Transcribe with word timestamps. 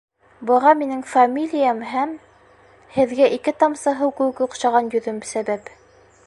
Быға 0.51 0.69
минең 0.77 1.01
фамилиям 1.09 1.83
һәм... 1.91 2.15
һеҙгә 2.97 3.29
ике 3.37 3.55
тамсы 3.65 3.95
һыу 4.01 4.15
кеүек 4.21 4.43
оҡшаған 4.47 4.91
йөҙөм 4.97 5.23
сәбәп. 5.35 5.71